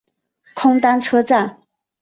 [0.55, 1.59] 空丹车站。